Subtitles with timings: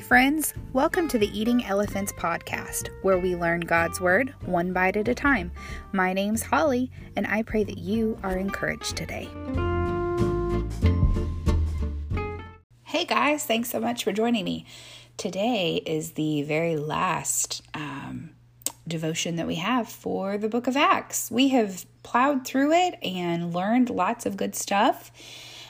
[0.00, 0.54] friends.
[0.72, 5.14] Welcome to the Eating Elephants podcast, where we learn God's Word one bite at a
[5.14, 5.52] time.
[5.92, 9.28] My name's Holly, and I pray that you are encouraged today.
[12.82, 14.66] Hey guys, thanks so much for joining me.
[15.16, 18.30] Today is the very last um,
[18.88, 21.30] devotion that we have for the book of Acts.
[21.30, 25.12] We have plowed through it and learned lots of good stuff,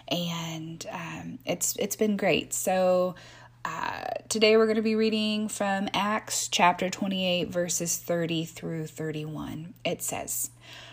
[0.09, 2.55] and um, it's it's been great.
[2.55, 3.15] So
[3.65, 9.75] uh, today we're going to be reading from Acts chapter 28, verses 30 through 31.
[9.85, 10.51] It says,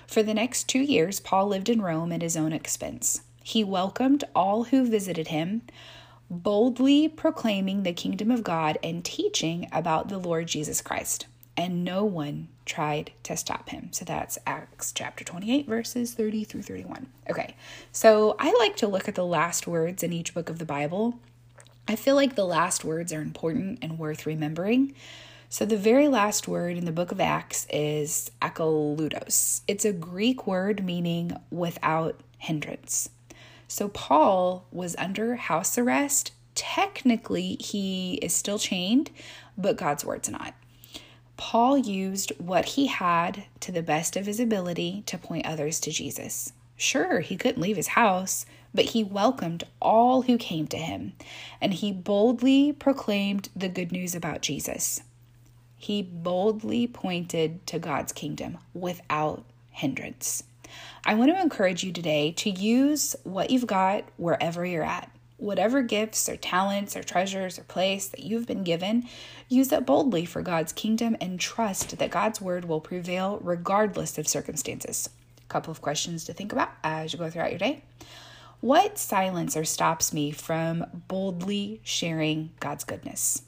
[0.07, 3.21] For the next two years, Paul lived in Rome at his own expense.
[3.43, 5.63] He welcomed all who visited him,
[6.29, 11.27] boldly proclaiming the kingdom of God and teaching about the Lord Jesus Christ.
[11.57, 13.89] And no one tried to stop him.
[13.91, 17.07] So that's Acts chapter 28, verses 30 through 31.
[17.29, 17.55] Okay,
[17.91, 21.19] so I like to look at the last words in each book of the Bible
[21.87, 24.93] I feel like the last words are important and worth remembering.
[25.49, 29.61] So, the very last word in the book of Acts is akolutos.
[29.67, 33.09] It's a Greek word meaning without hindrance.
[33.67, 36.31] So, Paul was under house arrest.
[36.55, 39.11] Technically, he is still chained,
[39.57, 40.53] but God's word's not.
[41.35, 45.91] Paul used what he had to the best of his ability to point others to
[45.91, 46.53] Jesus.
[46.77, 51.13] Sure, he couldn't leave his house, but he welcomed all who came to him,
[51.59, 55.01] and he boldly proclaimed the good news about Jesus.
[55.77, 60.43] He boldly pointed to God's kingdom without hindrance.
[61.03, 65.09] I want to encourage you today to use what you've got wherever you're at.
[65.37, 69.07] Whatever gifts or talents or treasures or place that you've been given,
[69.49, 74.27] use it boldly for God's kingdom and trust that God's word will prevail regardless of
[74.27, 75.09] circumstances.
[75.43, 77.81] A couple of questions to think about as you go throughout your day.
[78.61, 83.41] What silence or stops me from boldly sharing God's goodness?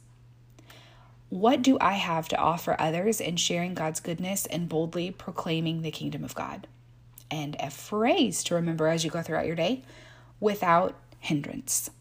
[1.30, 5.92] What do I have to offer others in sharing God's goodness and boldly proclaiming the
[5.92, 6.66] kingdom of God?
[7.30, 9.84] And a phrase to remember as you go throughout your day
[10.40, 11.92] without hindrance.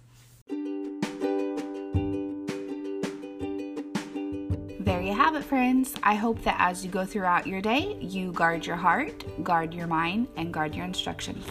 [4.80, 5.94] There you have it, friends.
[6.02, 9.86] I hope that as you go throughout your day, you guard your heart, guard your
[9.86, 11.44] mind, and guard your instructions.